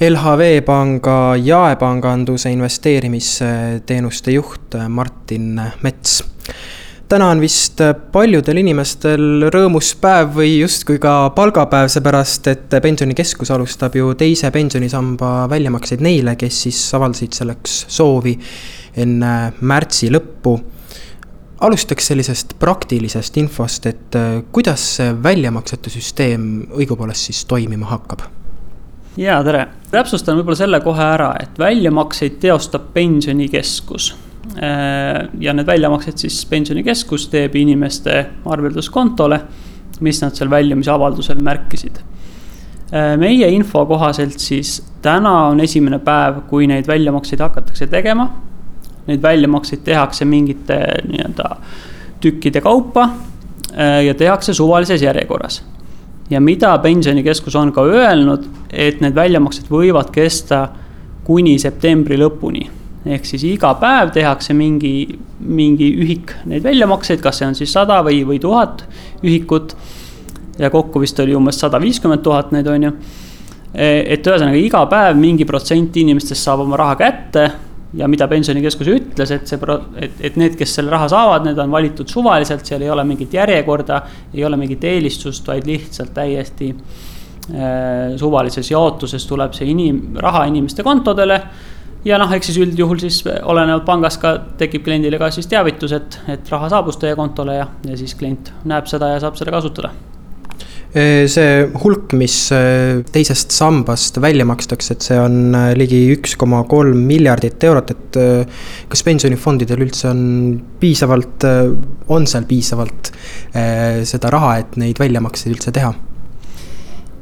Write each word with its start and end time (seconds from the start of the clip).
LHV 0.00 0.60
Panga 0.60 1.36
jaepanganduse 1.40 2.50
investeerimisteenuste 2.52 4.34
juht 4.34 4.74
Martin 4.88 5.60
Mets. 5.82 6.24
täna 7.08 7.30
on 7.32 7.40
vist 7.40 7.80
paljudel 8.12 8.60
inimestel 8.60 9.46
rõõmus 9.48 9.94
päev 9.96 10.36
või 10.36 10.50
justkui 10.58 11.00
ka 11.00 11.30
palgapäev, 11.32 11.88
seepärast 11.88 12.52
et 12.52 12.78
pensionikeskus 12.84 13.54
alustab 13.56 13.96
ju 13.96 14.12
teise 14.20 14.52
pensionisamba 14.52 15.48
väljamakseid 15.48 16.04
neile, 16.04 16.36
kes 16.36 16.62
siis 16.66 16.84
avaldasid 16.92 17.32
selleks 17.32 17.86
soovi 17.88 18.36
enne 19.00 19.34
märtsi 19.60 20.12
lõppu. 20.12 20.58
alustaks 21.60 22.12
sellisest 22.12 22.58
praktilisest 22.58 23.36
infost, 23.36 23.86
et 23.86 24.24
kuidas 24.52 24.90
see 24.96 25.22
väljamaksete 25.22 25.90
süsteem 25.90 26.66
õigupoolest 26.68 27.32
siis 27.32 27.46
toimima 27.48 27.96
hakkab 27.96 28.28
ja 29.16 29.38
tere, 29.44 29.66
täpsustan 29.90 30.36
võib-olla 30.38 30.58
selle 30.58 30.80
kohe 30.84 31.04
ära, 31.04 31.30
et 31.40 31.58
väljamakseid 31.58 32.38
teostab 32.42 32.90
pensionikeskus. 32.94 34.10
Äh, 34.56 35.26
ja 35.42 35.54
need 35.56 35.66
väljamaksed 35.68 36.20
siis 36.22 36.42
pensionikeskus 36.50 37.26
teeb 37.32 37.56
inimeste 37.58 38.18
arvelduskontole, 38.46 39.40
mis 40.04 40.20
nad 40.22 40.36
seal 40.36 40.50
väljumise 40.52 40.92
avaldusel 40.92 41.40
märkisid. 41.44 42.00
Äh, 42.92 43.14
meie 43.20 43.48
info 43.54 43.86
kohaselt 43.88 44.38
siis 44.42 44.78
täna 45.02 45.48
on 45.50 45.60
esimene 45.64 45.98
päev, 46.04 46.44
kui 46.50 46.68
neid 46.70 46.88
väljamakseid 46.88 47.42
hakatakse 47.42 47.88
tegema. 47.90 48.28
Neid 49.06 49.22
väljamakseid 49.22 49.84
tehakse 49.86 50.26
mingite 50.26 50.78
nii-öelda 51.06 51.56
tükkide 52.20 52.60
kaupa 52.64 53.08
äh, 53.08 54.04
ja 54.06 54.14
tehakse 54.18 54.54
suvalises 54.54 55.02
järjekorras 55.02 55.62
ja 56.30 56.40
mida 56.40 56.78
pensionikeskus 56.78 57.54
on 57.56 57.72
ka 57.72 57.84
öelnud, 57.86 58.46
et 58.72 59.00
need 59.00 59.14
väljamaksed 59.14 59.70
võivad 59.70 60.10
kesta 60.14 60.66
kuni 61.26 61.58
septembri 61.58 62.18
lõpuni. 62.18 62.66
ehk 63.06 63.26
siis 63.26 63.44
iga 63.46 63.70
päev 63.78 64.10
tehakse 64.10 64.54
mingi, 64.54 65.18
mingi 65.38 65.92
ühik 66.02 66.32
neid 66.44 66.64
väljamakseid, 66.66 67.20
kas 67.22 67.38
see 67.38 67.46
on 67.46 67.54
siis 67.54 67.72
sada 67.72 68.00
või, 68.02 68.24
või 68.26 68.40
tuhat 68.42 68.84
ühikut. 69.22 69.76
ja 70.58 70.70
kokku 70.70 71.00
vist 71.00 71.20
oli 71.20 71.34
umbes 71.34 71.60
sada 71.60 71.80
viiskümmend 71.80 72.22
tuhat 72.22 72.52
neid, 72.52 72.66
on 72.66 72.82
ju. 72.82 72.92
et 73.74 74.26
ühesõnaga 74.26 74.56
iga 74.56 74.86
päev 74.86 75.16
mingi 75.16 75.44
protsent 75.44 75.96
inimestest 75.96 76.42
saab 76.42 76.60
oma 76.60 76.76
raha 76.76 76.96
kätte 76.96 77.50
ja 77.96 78.08
mida 78.10 78.28
pensionikeskus 78.28 78.90
ütles, 78.92 79.32
et 79.34 79.48
see, 79.48 79.76
et, 80.02 80.18
et 80.28 80.38
need, 80.40 80.56
kes 80.58 80.76
selle 80.78 80.92
raha 80.92 81.08
saavad, 81.12 81.46
need 81.46 81.60
on 81.62 81.72
valitud 81.72 82.10
suvaliselt, 82.10 82.66
seal 82.68 82.84
ei 82.84 82.90
ole 82.92 83.04
mingit 83.08 83.34
järjekorda, 83.36 84.00
ei 84.34 84.44
ole 84.44 84.58
mingit 84.60 84.84
eelistust, 84.84 85.46
vaid 85.48 85.68
lihtsalt 85.68 86.12
täiesti 86.16 86.72
äh, 86.72 88.16
suvalises 88.20 88.70
jaotuses 88.70 89.26
tuleb 89.28 89.56
see 89.56 89.70
inim-, 89.72 90.20
raha 90.22 90.46
inimeste 90.50 90.84
kontodele. 90.86 91.40
ja 92.06 92.18
noh, 92.22 92.32
eks 92.32 92.52
siis 92.52 92.60
üldjuhul 92.62 93.00
siis 93.02 93.22
olenevalt 93.26 93.86
pangast 93.86 94.20
ka 94.22 94.36
tekib 94.58 94.84
kliendile 94.86 95.18
ka 95.18 95.30
siis 95.34 95.48
teavitus, 95.50 95.96
et, 95.96 96.20
et 96.28 96.52
raha 96.52 96.68
saabus 96.70 97.00
teie 97.02 97.16
kontole 97.18 97.56
ja, 97.58 97.70
ja 97.88 97.96
siis 97.98 98.14
klient 98.14 98.52
näeb 98.64 98.86
seda 98.90 99.14
ja 99.14 99.24
saab 99.24 99.40
seda 99.40 99.56
kasutada 99.56 99.94
see 100.96 101.64
hulk, 101.82 102.14
mis 102.16 102.34
teisest 103.12 103.52
sambast 103.52 104.16
välja 104.22 104.46
makstakse, 104.48 104.96
et 104.96 105.04
see 105.04 105.18
on 105.20 105.52
ligi 105.76 105.98
üks 106.14 106.36
koma 106.40 106.62
kolm 106.70 107.02
miljardit 107.04 107.66
eurot, 107.68 107.92
et 107.92 108.18
kas 108.88 109.04
pensionifondidel 109.04 109.84
üldse 109.84 110.08
on 110.08 110.22
piisavalt, 110.80 111.44
on 112.08 112.28
seal 112.30 112.48
piisavalt 112.48 113.12
seda 114.08 114.32
raha, 114.32 114.54
et 114.62 114.78
neid 114.80 115.02
väljamakseid 115.02 115.52
üldse 115.56 115.74
teha? 115.76 115.92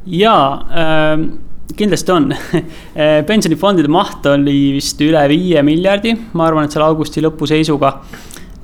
jaa 0.05 0.45
äh 0.71 1.25
kindlasti 1.73 2.13
on 2.13 2.29
pensionifondide 3.29 3.91
maht 3.91 4.25
oli 4.29 4.75
vist 4.75 5.01
üle 5.03 5.23
viie 5.31 5.63
miljardi, 5.65 6.13
ma 6.37 6.49
arvan, 6.49 6.67
et 6.67 6.75
seal 6.75 6.85
augusti 6.85 7.23
lõpu 7.25 7.49
seisuga 7.49 7.95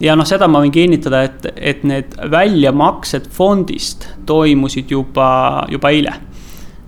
ja 0.01 0.15
noh, 0.17 0.27
seda 0.27 0.49
ma 0.51 0.61
võin 0.63 0.73
kinnitada, 0.73 1.23
et, 1.27 1.47
et 1.55 1.85
need 1.87 2.17
väljamaksed 2.31 3.29
fondist 3.33 4.07
toimusid 4.29 4.91
juba, 4.91 5.29
juba 5.71 5.93
eile. 5.93 6.13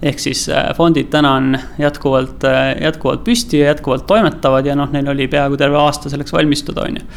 ehk 0.04 0.20
siis 0.20 0.48
äh, 0.52 0.74
fondid 0.76 1.08
täna 1.14 1.38
on 1.40 1.54
jätkuvalt, 1.80 2.44
äh, 2.50 2.74
jätkuvalt 2.82 3.24
püsti 3.24 3.62
ja 3.62 3.72
jätkuvalt 3.72 4.08
toimetavad 4.08 4.66
ja 4.66 4.76
noh, 4.76 4.92
neil 4.92 5.08
oli 5.14 5.28
peaaegu 5.28 5.58
terve 5.58 5.80
aasta 5.80 6.10
selleks 6.10 6.34
valmistuda, 6.34 6.90
on 6.90 7.02
ju 7.02 7.08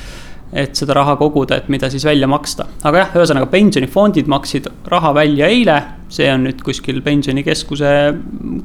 et 0.52 0.78
seda 0.78 0.94
raha 0.94 1.16
koguda, 1.18 1.56
et 1.58 1.68
mida 1.68 1.90
siis 1.90 2.04
välja 2.06 2.28
maksta. 2.30 2.66
aga 2.84 2.98
jah, 3.02 3.14
ühesõnaga 3.18 3.48
pensionifondid 3.50 4.28
maksid 4.30 4.68
raha 4.86 5.12
välja 5.14 5.48
eile, 5.50 5.80
see 6.16 6.28
on 6.32 6.46
nüüd 6.46 6.62
kuskil 6.64 7.02
pensionikeskuse 7.04 7.92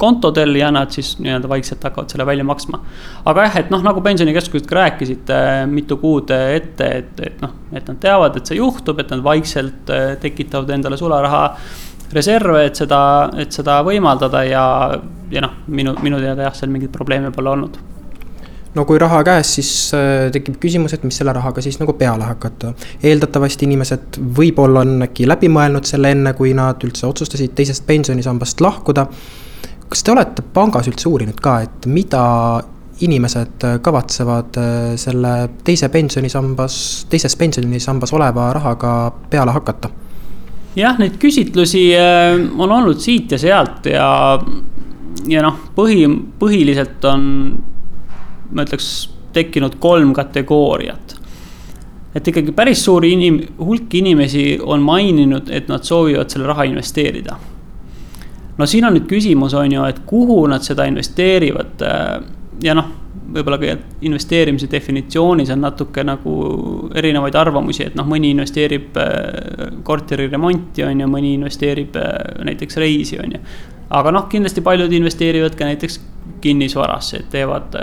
kontodel 0.02 0.56
ja 0.60 0.72
nad 0.74 0.94
siis 0.96 1.14
nii-öelda 1.20 1.50
vaikselt 1.52 1.84
hakkavad 1.88 2.14
selle 2.14 2.26
välja 2.28 2.46
maksma. 2.48 2.82
aga 3.26 3.48
jah, 3.48 3.60
et 3.64 3.72
noh, 3.74 3.84
nagu 3.86 4.04
pensionikeskused 4.06 4.68
ka 4.70 4.80
rääkisid 4.80 5.32
äh, 5.36 5.52
mitu 5.70 5.98
kuud 6.02 6.32
ette, 6.32 6.90
et, 7.04 7.24
et 7.28 7.42
noh, 7.44 7.56
et 7.74 7.88
nad 7.88 8.02
teavad, 8.02 8.38
et 8.38 8.52
see 8.52 8.60
juhtub, 8.60 9.00
et 9.04 9.14
nad 9.14 9.24
vaikselt 9.26 9.92
äh, 9.94 10.14
tekitavad 10.22 10.72
endale 10.78 11.00
sularaha 11.00 11.46
reserve, 12.14 12.66
et 12.68 12.80
seda, 12.80 13.02
et 13.40 13.56
seda 13.56 13.80
võimaldada 13.88 14.44
ja, 14.48 14.66
ja 15.32 15.44
noh, 15.44 15.62
minu, 15.68 15.96
minu 16.04 16.20
teada 16.24 16.50
jah, 16.50 16.56
seal 16.58 16.72
mingeid 16.74 16.94
probleeme 16.96 17.32
pole 17.36 17.56
olnud 17.56 17.80
no 18.76 18.86
kui 18.88 19.00
raha 19.02 19.22
käes, 19.28 19.54
siis 19.58 19.72
äh, 19.96 20.30
tekib 20.34 20.58
küsimus, 20.62 20.96
et 20.96 21.04
mis 21.08 21.18
selle 21.20 21.34
rahaga 21.36 21.64
siis 21.64 21.80
nagu 21.82 21.94
peale 22.00 22.28
hakata. 22.28 22.74
eeldatavasti 23.04 23.68
inimesed 23.68 24.20
võib-olla 24.38 24.86
on 24.86 25.08
äkki 25.08 25.28
läbi 25.28 25.50
mõelnud 25.52 25.88
selle 25.88 26.14
enne, 26.16 26.34
kui 26.38 26.54
nad 26.58 26.84
üldse 26.88 27.08
otsustasid 27.08 27.56
teisest 27.58 27.86
pensionisambast 27.88 28.62
lahkuda. 28.62 29.08
kas 29.90 30.04
te 30.04 30.12
olete 30.12 30.44
pangas 30.54 30.88
üldse 30.88 31.10
uurinud 31.10 31.42
ka, 31.44 31.60
et 31.68 31.86
mida 31.86 32.24
inimesed 33.02 33.66
kavatsevad 33.82 34.62
äh, 34.62 34.78
selle 34.96 35.34
teise 35.66 35.90
pensionisambas, 35.90 37.08
teises 37.10 37.36
pensionisambas 37.36 38.14
oleva 38.14 38.54
rahaga 38.54 38.94
peale 39.30 39.52
hakata? 39.52 39.90
jah, 40.76 40.96
neid 41.00 41.20
küsitlusi 41.20 41.90
äh, 41.98 42.38
on 42.58 42.72
olnud 42.72 43.04
siit 43.04 43.36
ja 43.36 43.42
sealt 43.42 43.92
ja, 43.92 44.08
ja 45.28 45.44
noh, 45.44 45.60
põhi, 45.76 46.08
põhiliselt 46.40 47.04
on 47.12 47.28
ma 48.52 48.66
ütleks, 48.68 49.10
tekkinud 49.34 49.78
kolm 49.80 50.14
kategooriat. 50.14 51.18
et 52.16 52.28
ikkagi 52.28 52.52
päris 52.52 52.84
suur 52.84 53.06
inim-, 53.08 53.46
hulk 53.60 53.94
inimesi 53.96 54.60
on 54.60 54.82
maininud, 54.84 55.48
et 55.50 55.70
nad 55.72 55.84
soovivad 55.88 56.30
selle 56.30 56.48
raha 56.48 56.68
investeerida. 56.68 57.38
no 58.58 58.66
siin 58.66 58.86
on 58.86 58.98
nüüd 58.98 59.08
küsimus, 59.08 59.54
on 59.54 59.72
ju, 59.72 59.86
et 59.88 60.04
kuhu 60.06 60.46
nad 60.48 60.64
seda 60.68 60.86
investeerivad 60.86 61.86
äh, 61.88 62.22
ja 62.64 62.76
noh, 62.78 62.92
võib-olla 63.32 63.58
ka 63.62 63.76
investeerimise 64.06 64.68
definitsioonis 64.72 65.52
on 65.54 65.64
natuke 65.64 66.04
nagu 66.06 66.34
erinevaid 66.98 67.36
arvamusi, 67.40 67.86
et 67.88 67.96
noh, 67.96 68.08
mõni 68.08 68.34
investeerib 68.36 68.98
äh, 69.00 69.78
korteri 69.88 70.28
remonti, 70.32 70.84
on 70.86 71.04
ju, 71.04 71.12
mõni 71.12 71.36
investeerib 71.38 71.96
äh, 72.00 72.10
näiteks 72.48 72.82
reisi, 72.82 73.20
on 73.24 73.38
ju. 73.38 73.44
Aga 73.92 74.12
noh, 74.16 74.28
kindlasti 74.32 74.64
paljud 74.64 74.94
investeerivad 74.96 75.56
ka 75.60 75.68
näiteks 75.68 76.00
kinnisvarasse, 76.42 77.22
et 77.22 77.32
teevad, 77.34 77.76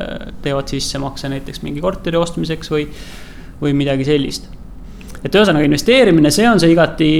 teevad 0.42 0.70
sissemakse 0.70 1.28
näiteks 1.28 1.62
mingi 1.66 1.82
korteri 1.84 2.18
ostmiseks 2.18 2.72
või, 2.72 2.86
või 3.60 3.74
midagi 3.76 4.06
sellist. 4.08 4.48
et 5.18 5.34
ühesõnaga 5.34 5.66
investeerimine, 5.66 6.30
see 6.30 6.46
on 6.48 6.60
see 6.62 6.72
igati, 6.72 7.10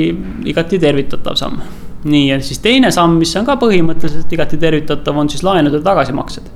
igati 0.47 0.79
tervitatav 0.79 1.37
samm. 1.37 1.61
nii, 2.05 2.29
ja 2.31 2.41
siis 2.41 2.63
teine 2.65 2.91
samm, 2.95 3.19
mis 3.19 3.35
on 3.37 3.47
ka 3.47 3.59
põhimõtteliselt 3.61 4.33
igati 4.33 4.57
tervitatav, 4.57 5.17
on 5.19 5.29
siis 5.29 5.43
laenude 5.43 5.83
tagasimaksed. 5.83 6.51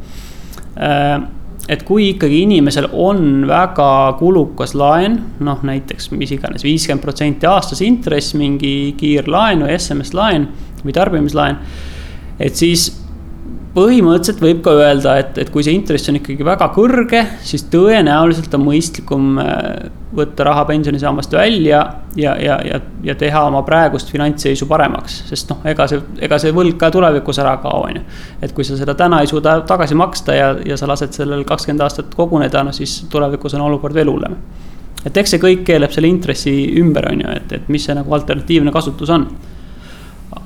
Äh, 0.78 1.22
et 1.68 1.82
kui 1.86 2.08
ikkagi 2.12 2.42
inimesel 2.42 2.88
on 2.92 3.46
väga 3.48 4.16
kulukas 4.18 4.74
laen, 4.78 5.18
noh 5.40 5.62
näiteks 5.66 6.10
mis 6.14 6.32
iganes 6.34 6.64
viiskümmend 6.66 7.02
protsenti 7.04 7.46
aastas 7.46 7.82
intress, 7.86 8.34
mingi 8.38 8.94
kiirlaen 8.98 9.66
või 9.66 9.76
SMS 9.78 10.14
laen 10.16 10.48
või 10.82 10.94
tarbimislaen. 10.96 11.58
Et 12.40 12.56
siis 12.56 12.90
põhimõtteliselt 13.72 14.42
võib 14.42 14.60
ka 14.64 14.74
öelda, 14.76 15.16
et, 15.22 15.38
et 15.40 15.50
kui 15.52 15.64
see 15.64 15.72
intress 15.72 16.10
on 16.10 16.18
ikkagi 16.18 16.44
väga 16.44 16.68
kõrge, 16.74 17.22
siis 17.44 17.64
tõenäoliselt 17.72 18.52
on 18.58 18.66
mõistlikum 18.66 19.38
äh, 19.40 19.86
võtta 20.12 20.44
raha 20.44 20.66
pensionisambast 20.68 21.32
välja 21.32 21.78
ja, 22.16 22.34
ja, 22.36 22.58
ja, 22.66 22.80
ja 23.04 23.14
teha 23.18 23.46
oma 23.48 23.62
praegust 23.64 24.12
finantsseisu 24.12 24.68
paremaks. 24.68 25.22
sest 25.30 25.48
noh, 25.50 25.62
ega 25.68 25.86
see, 25.88 26.02
ega 26.20 26.38
see 26.42 26.52
võlg 26.52 26.76
ka 26.80 26.90
tulevikus 26.92 27.40
ära 27.40 27.54
kao, 27.62 27.86
on 27.88 27.96
ju. 27.96 28.02
et 28.44 28.52
kui 28.52 28.66
sa 28.68 28.76
seda 28.76 28.94
täna 28.98 29.22
ei 29.22 29.30
suuda 29.30 29.60
tagasi 29.68 29.96
maksta 29.96 30.36
ja, 30.36 30.50
ja 30.68 30.76
sa 30.76 30.90
lased 30.90 31.16
sellel 31.16 31.46
kakskümmend 31.48 31.86
aastat 31.86 32.12
koguneda, 32.18 32.64
no 32.66 32.76
siis 32.76 33.06
tulevikus 33.12 33.56
on 33.56 33.64
olukord 33.70 33.96
veel 33.96 34.12
hullem. 34.12 34.36
et 35.04 35.16
eks 35.16 35.32
see 35.32 35.42
kõik 35.42 35.64
keeleb 35.72 35.96
selle 35.96 36.12
intressi 36.12 36.52
ümber, 36.82 37.08
on 37.08 37.24
ju, 37.24 37.32
et, 37.40 37.56
et 37.56 37.72
mis 37.72 37.88
see 37.88 37.96
nagu 37.96 38.20
alternatiivne 38.20 38.74
kasutus 38.74 39.10
on. 39.16 39.26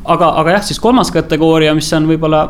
Aga, 0.04 0.30
aga 0.40 0.56
jah, 0.56 0.62
siis 0.62 0.80
kolmas 0.80 1.10
kategooria, 1.14 1.74
mis 1.74 1.92
on 1.96 2.08
võib-olla 2.08 2.44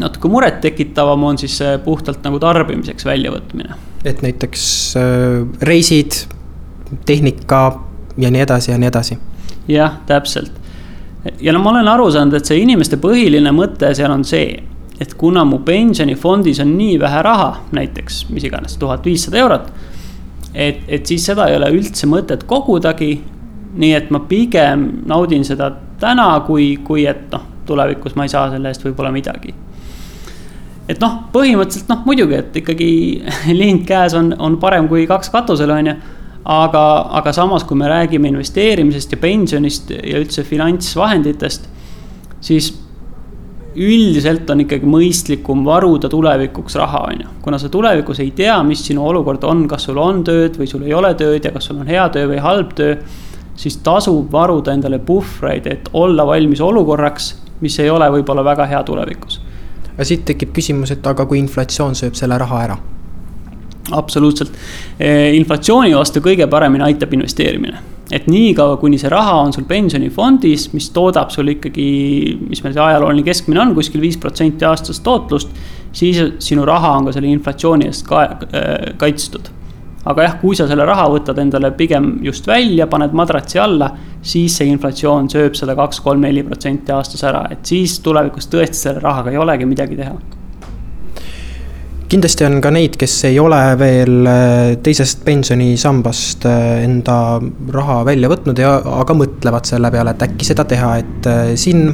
natuke 0.00 0.28
murettekitavam 0.28 1.22
on 1.24 1.38
siis 1.38 1.58
puhtalt 1.84 2.24
nagu 2.26 2.38
tarbimiseks 2.42 3.06
väljavõtmine. 3.06 3.74
et 4.04 4.22
näiteks 4.22 4.64
äh, 4.96 5.46
reisid, 5.62 6.24
tehnika 7.06 7.80
ja 8.16 8.30
nii 8.30 8.40
edasi 8.40 8.70
ja 8.70 8.78
nii 8.78 8.88
edasi. 8.88 9.18
jah, 9.68 9.98
täpselt. 10.06 10.52
ja 11.40 11.52
no 11.52 11.62
ma 11.62 11.70
olen 11.70 11.88
aru 11.88 12.10
saanud, 12.10 12.34
et 12.34 12.44
see 12.44 12.60
inimeste 12.62 12.96
põhiline 12.96 13.52
mõte 13.54 13.94
seal 13.94 14.12
on 14.12 14.24
see, 14.24 14.62
et 15.00 15.14
kuna 15.18 15.44
mu 15.44 15.60
pensionifondis 15.66 16.60
on 16.64 16.76
nii 16.78 16.98
vähe 17.00 17.22
raha, 17.22 17.50
näiteks 17.72 18.26
mis 18.30 18.44
iganes 18.44 18.76
tuhat 18.78 19.04
viissada 19.04 19.38
eurot. 19.38 19.70
et, 20.54 20.82
et 20.88 21.06
siis 21.06 21.26
seda 21.26 21.48
ei 21.48 21.56
ole 21.56 21.70
üldse 21.70 22.06
mõtet 22.10 22.44
kogudagi. 22.46 23.20
nii 23.74 23.94
et 23.94 24.10
ma 24.10 24.20
pigem 24.20 24.90
naudin 25.06 25.44
seda 25.44 25.72
täna, 26.04 26.28
kui, 26.46 26.74
kui 26.84 27.06
et 27.08 27.30
noh, 27.32 27.46
tulevikus 27.66 28.16
ma 28.18 28.26
ei 28.26 28.32
saa 28.32 28.50
selle 28.52 28.70
eest 28.70 28.84
võib-olla 28.84 29.12
midagi. 29.14 29.54
et 30.88 31.00
noh, 31.00 31.22
põhimõtteliselt 31.32 31.88
noh, 31.88 32.04
muidugi, 32.04 32.36
et 32.42 32.60
ikkagi 32.60 32.90
lint 33.60 33.86
käes 33.88 34.14
on, 34.18 34.34
on 34.38 34.60
parem 34.60 34.88
kui 34.90 35.08
kaks 35.08 35.32
katusel, 35.32 35.72
on 35.72 35.92
ju 35.92 35.96
aga, 36.44 36.84
aga 37.20 37.32
samas, 37.32 37.64
kui 37.64 37.76
me 37.80 37.88
räägime 37.88 38.28
investeerimisest 38.28 39.16
ja 39.16 39.20
pensionist 39.20 39.92
ja 39.96 40.20
üldse 40.20 40.44
finantsvahenditest, 40.44 41.68
siis 42.44 42.72
üldiselt 43.74 44.50
on 44.52 44.62
ikkagi 44.62 44.86
mõistlikum 44.86 45.64
varuda 45.66 46.08
tulevikuks 46.12 46.76
raha, 46.78 47.00
on 47.10 47.24
ju. 47.24 47.32
kuna 47.42 47.58
sa 47.58 47.68
tulevikus 47.72 48.20
ei 48.22 48.30
tea, 48.36 48.56
mis 48.62 48.84
sinu 48.86 49.06
olukord 49.08 49.44
on, 49.48 49.64
kas 49.68 49.88
sul 49.88 49.98
on 49.98 50.22
tööd 50.26 50.58
või 50.60 50.68
sul 50.70 50.84
ei 50.86 50.94
ole 50.94 51.14
tööd 51.18 51.44
ja 51.44 51.52
kas 51.54 51.70
sul 51.70 51.80
on 51.82 51.90
hea 51.90 52.06
töö 52.14 52.28
või 52.30 52.42
halb 52.44 52.74
töö. 52.78 52.98
Siis 53.56 53.76
tasub 53.76 54.32
varuda 54.32 54.72
endale 54.72 54.98
puhvreid, 54.98 55.66
et 55.66 55.88
olla 55.92 56.26
valmis 56.26 56.60
olukorraks, 56.60 57.34
mis 57.60 57.78
ei 57.78 57.90
ole 57.90 58.10
võib-olla 58.18 58.44
väga 58.44 58.66
hea 58.66 58.82
tulevikus. 58.82 59.40
aga 59.94 60.04
siit 60.04 60.24
tekib 60.24 60.52
küsimus, 60.52 60.90
et 60.90 61.06
aga 61.06 61.26
kui 61.26 61.38
inflatsioon 61.38 61.94
sööb 61.94 62.14
selle 62.14 62.38
raha 62.38 62.62
ära? 62.64 62.78
absoluutselt, 63.92 64.52
inflatsiooni 65.32 65.94
vastu 65.94 66.20
kõige 66.24 66.46
paremini 66.50 66.86
aitab 66.86 67.12
investeerimine 67.12 67.94
et 68.12 68.26
niikaua, 68.28 68.76
kuni 68.80 68.98
see 69.00 69.10
raha 69.12 69.38
on 69.42 69.52
sul 69.54 69.64
pensionifondis, 69.68 70.68
mis 70.74 70.90
toodab 70.94 71.32
sul 71.32 71.48
ikkagi, 71.54 71.86
mis 72.50 72.62
meil 72.64 72.74
see 72.76 72.84
ajalooline 72.84 73.24
keskmine 73.26 73.62
on, 73.62 73.74
kuskil 73.76 74.02
viis 74.04 74.18
protsenti 74.20 74.66
aastast 74.68 75.04
tootlust. 75.06 75.54
siis 75.94 76.18
sinu 76.42 76.64
raha 76.66 76.90
on 76.98 77.04
ka 77.06 77.12
selle 77.14 77.30
inflatsiooni 77.30 77.86
eest 77.86 78.06
ka, 78.06 78.22
äh, 78.24 78.94
kaitstud. 78.98 79.48
Aga 80.04 80.26
jah, 80.26 80.36
kui 80.40 80.56
sa 80.56 80.66
selle 80.68 80.84
raha 80.88 81.06
võtad 81.12 81.38
endale 81.40 81.72
pigem 81.76 82.18
just 82.24 82.46
välja, 82.48 82.86
paned 82.90 83.14
madratsi 83.16 83.60
alla, 83.60 83.90
siis 84.22 84.58
see 84.58 84.68
inflatsioon 84.72 85.30
sööb 85.32 85.56
seda 85.58 85.76
kaks, 85.78 86.02
kolm, 86.04 86.24
neli 86.26 86.44
protsenti 86.44 86.92
aastas 86.92 87.24
ära, 87.24 87.46
et 87.54 87.64
siis 87.66 87.98
tulevikus 88.04 88.50
tõesti 88.52 88.86
selle 88.86 89.04
rahaga 89.04 89.32
ei 89.32 89.40
olegi 89.40 89.68
midagi 89.68 90.00
teha. 90.00 90.16
Kindlasti 92.14 92.44
on 92.46 92.60
ka 92.62 92.70
neid, 92.70 92.98
kes 93.00 93.14
ei 93.30 93.38
ole 93.40 93.58
veel 93.80 94.28
äh, 94.28 94.74
teisest 94.84 95.24
pensionisambast 95.24 96.44
äh, 96.46 96.84
enda 96.84 97.40
raha 97.74 98.02
välja 98.06 98.28
võtnud 98.30 98.60
ja, 98.60 98.76
aga 99.00 99.16
mõtlevad 99.16 99.66
selle 99.66 99.90
peale, 99.90 100.12
et 100.12 100.26
äkki 100.28 100.46
seda 100.46 100.66
teha, 100.68 100.92
et 101.00 101.28
äh, 101.30 101.42
siin 101.58 101.88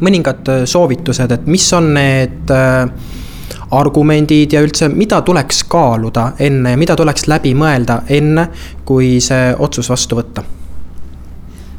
mõningad 0.00 0.46
soovitused, 0.68 1.34
et 1.34 1.46
mis 1.50 1.66
on 1.74 1.90
need 1.96 2.52
argumendid 3.70 4.52
ja 4.52 4.62
üldse, 4.62 4.88
mida 4.88 5.20
tuleks 5.26 5.64
kaaluda 5.70 6.32
enne, 6.38 6.76
mida 6.76 6.96
tuleks 6.96 7.26
läbi 7.28 7.54
mõelda 7.58 8.02
enne, 8.08 8.48
kui 8.84 9.16
see 9.20 9.54
otsus 9.58 9.90
vastu 9.90 10.18
võtta? 10.18 10.44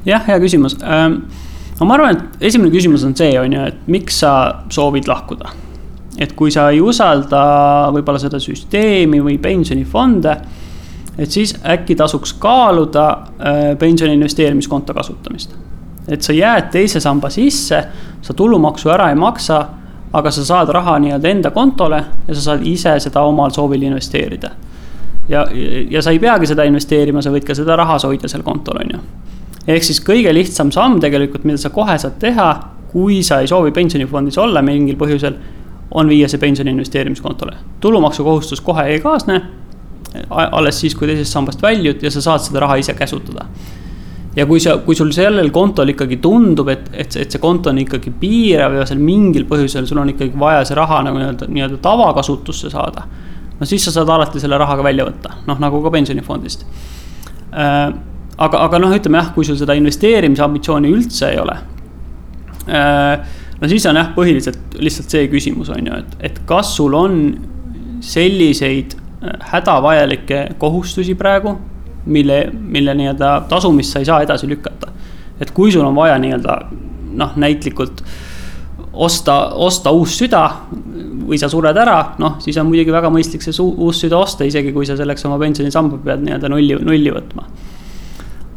jah, 0.08 0.24
hea 0.28 0.40
küsimus. 0.40 0.78
Ähm, 0.84 1.22
no 1.80 1.88
ma 1.88 1.98
arvan, 1.98 2.16
et 2.16 2.50
esimene 2.50 2.72
küsimus 2.72 3.04
on 3.08 3.16
see, 3.16 3.34
on 3.40 3.54
ju, 3.54 3.70
et 3.72 3.88
miks 3.92 4.22
sa 4.24 4.34
soovid 4.72 5.08
lahkuda 5.08 5.52
et 6.18 6.34
kui 6.34 6.52
sa 6.54 6.68
ei 6.74 6.82
usalda 6.82 7.42
võib-olla 7.94 8.20
seda 8.22 8.40
süsteemi 8.42 9.20
või 9.22 9.38
pensionifonde, 9.42 10.34
et 11.18 11.34
siis 11.34 11.54
äkki 11.66 11.96
tasuks 11.98 12.34
kaaluda 12.42 13.08
äh, 13.08 13.62
pensioni 13.80 14.18
investeerimiskonto 14.18 14.94
kasutamist. 14.98 15.56
et 16.08 16.22
sa 16.22 16.34
jääd 16.34 16.70
teise 16.72 17.00
samba 17.04 17.30
sisse, 17.30 17.82
sa 18.22 18.34
tulumaksu 18.34 18.90
ära 18.90 19.10
ei 19.12 19.16
maksa, 19.16 19.60
aga 20.18 20.32
sa 20.34 20.46
saad 20.46 20.72
raha 20.74 20.98
nii-öelda 21.04 21.30
enda 21.30 21.52
kontole 21.56 22.00
ja 22.28 22.36
sa 22.36 22.42
saad 22.42 22.66
ise 22.66 22.96
seda 23.04 23.22
omal 23.28 23.52
soovil 23.54 23.84
investeerida. 23.90 24.52
ja, 25.30 25.46
ja 25.90 26.02
sa 26.02 26.12
ei 26.12 26.20
peagi 26.20 26.48
seda 26.48 26.64
investeerima, 26.64 27.22
sa 27.22 27.32
võid 27.34 27.46
ka 27.46 27.56
seda 27.56 27.76
rahas 27.76 28.06
hoida 28.08 28.30
seal 28.32 28.44
kontol, 28.44 28.80
on 28.82 28.96
ju. 28.96 29.04
ehk 29.68 29.84
siis 29.84 30.02
kõige 30.02 30.34
lihtsam 30.34 30.72
samm 30.72 31.00
tegelikult, 31.04 31.44
mida 31.44 31.62
sa 31.62 31.70
kohe 31.70 31.98
saad 32.00 32.18
teha, 32.20 32.50
kui 32.92 33.22
sa 33.24 33.42
ei 33.44 33.48
soovi 33.48 33.72
pensionifondis 33.76 34.38
olla 34.42 34.62
mingil 34.64 34.98
põhjusel 34.98 35.36
on 35.92 36.10
viia 36.10 36.28
see 36.28 36.40
pensioni 36.40 36.72
investeerimiskontole. 36.72 37.56
tulumaksukohustus 37.80 38.62
kohe 38.62 38.84
ei 38.84 39.00
kaasne. 39.00 39.42
alles 40.30 40.80
siis, 40.80 40.96
kui 40.96 41.08
teisest 41.08 41.32
sambast 41.32 41.62
väljud 41.62 42.04
ja 42.04 42.12
sa 42.12 42.22
saad 42.22 42.40
seda 42.42 42.60
raha 42.60 42.76
ise 42.76 42.94
käsutada. 42.94 43.46
Ja 44.38 44.46
kui 44.46 44.62
sa, 44.62 44.78
kui 44.86 44.98
sul 44.98 45.10
sellel 45.16 45.50
kontol 45.54 45.90
ikkagi 45.94 46.20
tundub, 46.22 46.70
et, 46.74 46.90
et, 46.94 47.16
et 47.24 47.34
see 47.34 47.42
konto 47.42 47.72
on 47.72 47.80
ikkagi 47.82 48.14
piirav 48.22 48.76
ja 48.78 48.86
seal 48.90 49.02
mingil 49.02 49.48
põhjusel 49.50 49.88
sul 49.90 50.02
on 50.02 50.14
ikkagi 50.14 50.38
vaja 50.38 50.66
see 50.68 50.78
raha 50.78 51.02
nagu 51.08 51.18
nii-öelda, 51.22 51.48
nii-öelda 51.54 51.80
tavakasutusse 51.84 52.70
saada. 52.74 53.08
no 53.58 53.66
siis 53.66 53.88
sa 53.88 53.96
saad 53.96 54.12
alati 54.14 54.42
selle 54.44 54.60
raha 54.62 54.78
ka 54.78 54.86
välja 54.86 55.08
võtta, 55.08 55.40
noh 55.48 55.64
nagu 55.64 55.82
ka 55.82 55.94
pensionifondist 55.96 56.68
äh, 57.54 57.90
aga, 58.38 58.62
aga 58.68 58.80
noh, 58.84 58.94
ütleme 58.94 59.22
jah, 59.24 59.34
kui 59.34 59.48
sul 59.48 59.58
seda 59.60 59.76
investeerimise 59.78 60.46
ambitsiooni 60.46 60.94
üldse 60.94 61.32
ei 61.34 61.42
ole 61.42 61.58
äh, 62.70 63.26
no 63.58 63.72
siis 63.72 63.86
on 63.90 63.98
jah, 63.98 64.12
põhiliselt 64.18 64.78
lihtsalt 64.78 65.18
see 65.18 65.26
küsimus 65.32 65.72
on 65.74 65.90
ju, 65.90 66.02
et, 66.04 66.18
et 66.30 66.44
kas 66.50 66.76
sul 66.78 66.94
on 66.98 67.18
selliseid 68.06 68.94
äh, 68.94 69.34
hädavajalikke 69.54 70.44
kohustusi 70.62 71.18
praegu, 71.18 71.58
mille, 72.08 72.40
mille 72.54 72.96
nii-öelda 72.98 73.34
tasumist 73.50 73.94
sa 73.94 74.00
ei 74.02 74.08
saa 74.10 74.22
edasi 74.26 74.50
lükata. 74.50 74.92
et 75.40 75.52
kui 75.52 75.72
sul 75.72 75.86
on 75.86 75.96
vaja 75.96 76.18
nii-öelda 76.18 76.58
noh, 77.14 77.36
näitlikult 77.36 78.02
osta, 78.94 79.36
osta 79.54 79.92
uus 79.92 80.18
süda 80.18 80.44
või 81.28 81.38
sa 81.38 81.50
sured 81.52 81.78
ära, 81.78 81.98
noh, 82.22 82.38
siis 82.44 82.58
on 82.58 82.70
muidugi 82.70 82.94
väga 82.94 83.12
mõistlik 83.14 83.44
see 83.46 83.56
uus 83.62 84.02
süda 84.02 84.18
osta, 84.18 84.48
isegi 84.48 84.74
kui 84.74 84.88
sa 84.88 84.98
selleks 84.98 85.26
oma 85.30 85.38
pensionisamba 85.42 86.00
pead 86.04 86.24
nii-öelda 86.26 86.50
nulli, 86.50 86.80
nulli 86.82 87.14
võtma. 87.14 87.46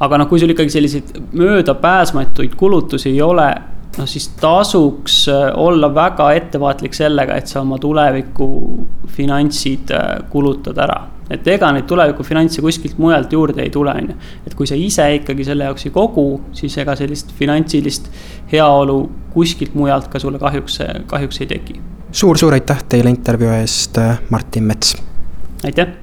aga 0.00 0.18
noh, 0.22 0.28
kui 0.30 0.40
sul 0.40 0.54
ikkagi 0.54 0.72
selliseid 0.72 1.12
möödapääsmatuid 1.36 2.56
kulutusi 2.56 3.10
ei 3.10 3.22
ole 3.22 3.50
noh, 3.98 4.08
siis 4.08 4.28
tasuks 4.40 5.22
äh, 5.28 5.46
olla 5.58 5.90
väga 5.94 6.30
ettevaatlik 6.38 6.94
sellega, 6.96 7.36
et 7.38 7.50
sa 7.50 7.62
oma 7.64 7.78
tuleviku 7.82 8.50
finantsid 9.16 9.94
äh, 9.94 10.10
kulutad 10.30 10.78
ära. 10.78 11.00
et 11.30 11.46
ega 11.46 11.68
neid 11.70 11.86
tulevikufinantse 11.86 12.62
kuskilt 12.62 12.98
mujalt 12.98 13.32
juurde 13.32 13.62
ei 13.62 13.70
tule, 13.70 13.92
on 13.94 14.10
ju. 14.10 14.16
et 14.46 14.54
kui 14.58 14.66
sa 14.66 14.74
ise 14.74 15.06
ikkagi 15.20 15.46
selle 15.46 15.68
jaoks 15.68 15.86
ei 15.86 15.94
kogu, 15.94 16.26
siis 16.58 16.76
ega 16.82 16.96
sellist 16.98 17.32
finantsilist 17.38 18.10
heaolu 18.52 19.00
kuskilt 19.34 19.74
mujalt 19.78 20.10
ka 20.10 20.18
sulle 20.18 20.42
kahjuks, 20.42 20.80
kahjuks 21.06 21.40
ei 21.40 21.50
teki 21.54 21.78
suur,. 21.78 22.20
suur-suur 22.22 22.58
aitäh 22.58 22.84
teile 22.88 23.14
intervjuu 23.14 23.54
eest, 23.60 24.02
Martin 24.30 24.70
Mets. 24.70 24.96
aitäh 25.64 25.99